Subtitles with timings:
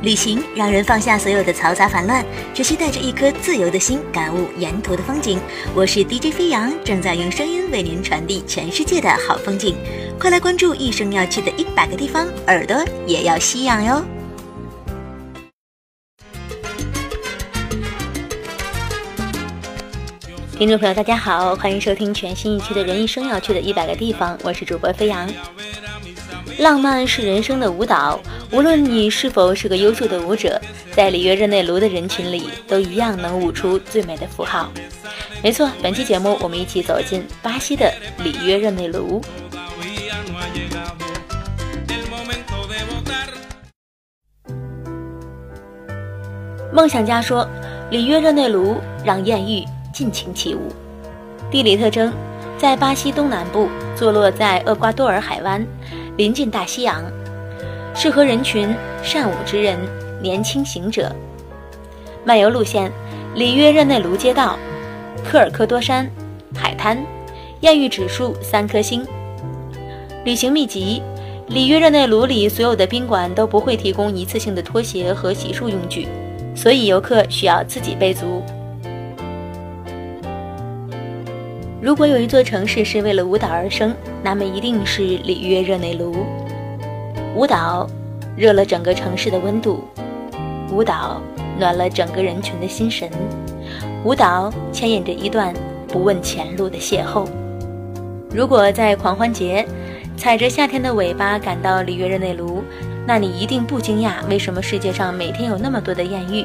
[0.00, 5.40] 旅行让人放下所有的嘈杂烦乱，只需带着一颗自由的心，感悟沿途的风景。
[5.74, 9.76] 我是 DJ 飞扬，正在用声音为您传递全世界的好风景。
[10.16, 12.76] 快来关注一生要去的一百个地方，耳朵
[13.06, 14.04] 也要吸氧哟！
[20.56, 25.28] 听众朋友，大家好，欢迎收听全新一期的《人一生要去的一百个地方》，我是主播飞扬。
[26.58, 28.18] 浪漫是人生的舞蹈，
[28.50, 34.68] 无论你是否是个优秀的舞者，在里约热内卢的人群里，都一样能舞出最美的符号。
[35.40, 37.94] 没错，本期节目我们一起走进巴西的
[38.24, 39.20] 里约热内卢。
[46.72, 47.48] 梦想家说，
[47.90, 50.72] 里约热内卢让艳遇尽情起舞。
[51.52, 52.12] 地理特征，
[52.58, 55.64] 在巴西东南部，坐落在厄瓜多尔海湾。
[56.18, 57.04] 临近大西洋，
[57.94, 59.78] 适合人群善舞之人、
[60.20, 61.14] 年轻行者。
[62.24, 62.90] 漫游路线：
[63.36, 64.58] 里约热内卢街道、
[65.24, 66.10] 科尔科多山、
[66.52, 66.98] 海滩，
[67.60, 69.06] 艳遇指数三颗星。
[70.24, 71.00] 旅行秘籍：
[71.46, 76.08] 里约热内卢里所有的宾馆都不会提供一次性的拖鞋和洗漱用具，
[76.52, 78.42] 所以游客需要自己备足。
[81.80, 86.26] 如果有一座城市是为了舞蹈而生，那么一定是里约热内卢。
[87.36, 87.88] 舞蹈
[88.36, 89.84] 热了整个城市的温度，
[90.72, 91.22] 舞蹈
[91.56, 93.08] 暖了整个人群的心神，
[94.04, 95.54] 舞蹈牵引着一段
[95.86, 97.28] 不问前路的邂逅。
[98.34, 99.64] 如果在狂欢节
[100.16, 102.60] 踩着夏天的尾巴赶到里约热内卢，
[103.06, 106.44] 那你一定不惊讶为什么世界上每天有那么多的艳遇，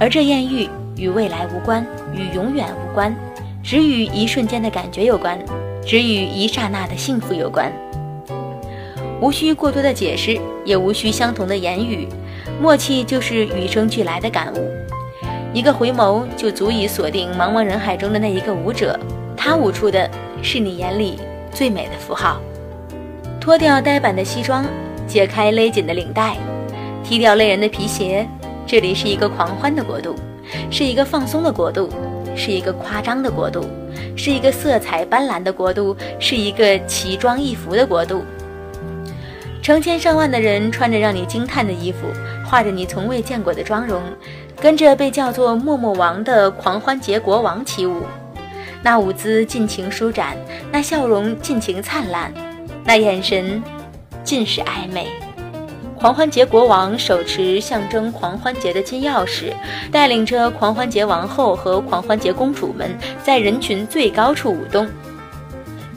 [0.00, 3.14] 而这艳遇与未来无关，与永远无关。
[3.64, 5.38] 只与一瞬间的感觉有关，
[5.86, 7.72] 只与一刹那的幸福有关。
[9.22, 12.06] 无需过多的解释，也无需相同的言语，
[12.60, 14.70] 默契就是与生俱来的感悟。
[15.54, 19.00] 一个回眸就足以锁定茫茫人海中的那一个舞者，
[19.34, 20.10] 他舞出的
[20.42, 21.18] 是你眼里
[21.50, 22.38] 最美的符号。
[23.40, 24.66] 脱掉呆板的西装，
[25.06, 26.36] 解开勒紧的领带，
[27.02, 28.28] 踢掉累人的皮鞋，
[28.66, 30.14] 这里是一个狂欢的国度，
[30.70, 31.88] 是一个放松的国度。
[32.36, 33.66] 是一个夸张的国度，
[34.16, 38.24] 是一个色彩斑斓的国度，是一个奇装异服的国度。
[39.62, 42.00] 成千上万的人穿着让你惊叹的衣服，
[42.46, 44.02] 画着你从未见过的妆容，
[44.60, 48.02] 跟着被叫做“默默王”的狂欢节国王起舞。
[48.82, 50.36] 那舞姿尽情舒展，
[50.70, 52.30] 那笑容尽情灿烂，
[52.84, 53.62] 那眼神
[54.22, 55.06] 尽是暧昧。
[55.96, 59.52] 狂欢节国王手持象征狂欢节的金钥匙，
[59.90, 62.90] 带领着狂欢节王后和狂欢节公主们
[63.22, 64.86] 在人群最高处舞动。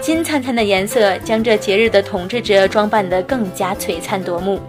[0.00, 4.60] 金灿灿的颜色将这节日的统治者装扮得更加璀璨夺目，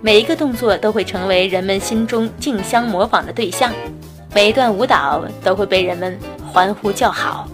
[0.00, 3.72] 每一个动作都会成为人们心中竞相模仿的对象，
[4.34, 6.16] 每一段舞蹈都会被人们
[6.52, 7.48] 欢呼叫好。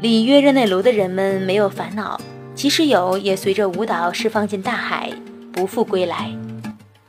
[0.00, 2.20] 里约热内卢的人们没有烦恼，
[2.54, 5.10] 即使有，也随着舞蹈释放进大海，
[5.52, 6.30] 不复归来。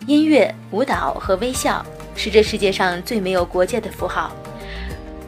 [0.07, 1.85] 音乐、舞蹈和微笑
[2.15, 4.31] 是这世界上最没有国界的符号。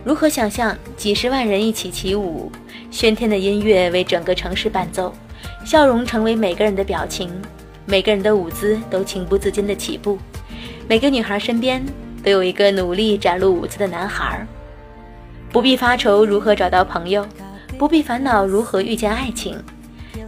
[0.06, 2.50] 如何想象几十万人一起起舞，
[2.92, 5.14] 喧天的音乐为整个城市伴奏，
[5.66, 7.30] 笑容成为每个人的表情，
[7.86, 10.18] 每个人的舞姿都情不自禁地起步，
[10.88, 11.84] 每个女孩身边
[12.24, 14.48] 都有一个努力展露舞姿的男孩。
[15.52, 17.26] 不必发愁如何找到朋友。
[17.78, 19.56] 不必烦恼如何遇见爱情，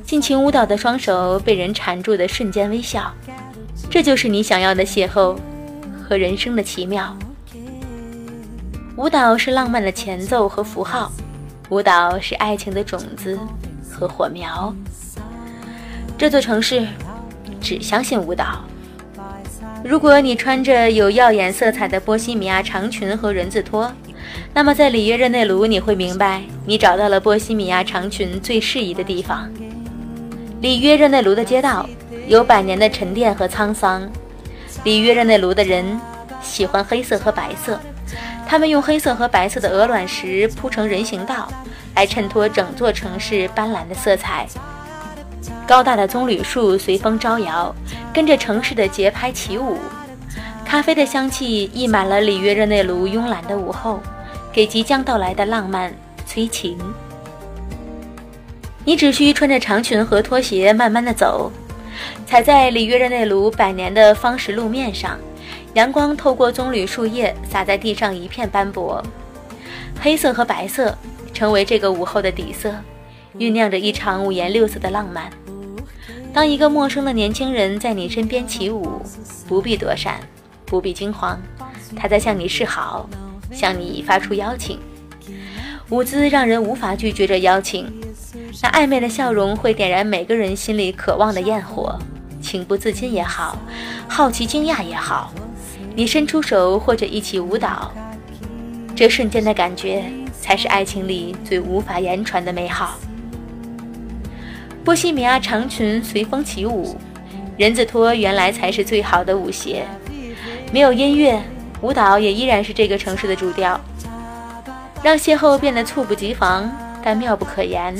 [0.03, 3.11] 尽情舞蹈的双手被人缠住的瞬间微笑，
[3.89, 5.35] 这就是你想要的邂逅
[6.03, 7.17] 和人生的奇妙。
[8.95, 11.11] 舞蹈是浪漫的前奏和符号，
[11.69, 13.39] 舞蹈是爱情的种子
[13.89, 14.71] 和火苗。
[16.17, 16.85] 这座城市
[17.59, 18.63] 只相信舞蹈。
[19.83, 23.91] 如果你穿着有耀眼色彩的波西米亚长裙和人字拖。
[24.53, 29.49] 那么，在里约热内卢，你会明白，你找到了波西米亚长裙最适宜的地方。
[30.61, 31.87] 里约热内卢的街道
[32.27, 34.09] 有百年的沉淀和沧桑。
[34.83, 35.99] 里约热内卢的人
[36.41, 37.79] 喜欢黑色和白色，
[38.47, 41.47] 他们用黑色和白色的鹅卵石铺成人行道，
[41.95, 44.47] 来衬托整座城市斑斓的色彩。
[45.67, 47.73] 高大的棕榈树随风招摇，
[48.13, 49.77] 跟着城市的节拍起舞。
[50.69, 53.99] 咖啡的香气溢满了里约热内卢慵懒的午后。
[54.53, 55.91] 给即将到来的浪漫
[56.27, 56.77] 催情。
[58.85, 61.51] 你只需穿着长裙和拖鞋，慢慢的走，
[62.27, 65.17] 踩在里约热内卢百年的方石路面上，
[65.73, 69.03] 阳光透过棕榈树叶洒在地上，一片斑驳。
[69.99, 70.95] 黑色和白色
[71.33, 72.73] 成为这个午后的底色，
[73.37, 75.31] 酝酿着一场五颜六色的浪漫。
[76.33, 79.01] 当一个陌生的年轻人在你身边起舞，
[79.47, 80.19] 不必躲闪，
[80.69, 81.37] 不必惊慌，
[81.95, 83.09] 他在向你示好，
[83.51, 84.79] 向你发出邀请。
[85.89, 87.91] 舞姿让人无法拒绝这邀请，
[88.61, 91.97] 那暧昧的笑容会点燃每个人心里渴望的焰火。
[92.41, 93.57] 情不自禁也好，
[94.07, 95.33] 好奇惊讶也好，
[95.95, 97.91] 你伸出手或者一起舞蹈，
[98.95, 100.05] 这瞬间的感觉
[100.39, 102.97] 才是爱情里最无法言传的美好。
[104.85, 106.95] 波西米亚长裙随风起舞，
[107.57, 109.83] 人字拖原来才是最好的舞鞋。
[110.71, 111.41] 没有音乐
[111.81, 113.79] 舞蹈也依然是这个城市的主调。
[115.01, 116.69] 让邂逅变得猝不及防
[117.01, 117.95] 但妙不可言。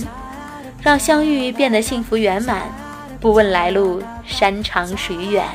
[0.81, 2.63] 让相遇变得幸福圆满
[3.19, 5.45] 不问来路山长水远。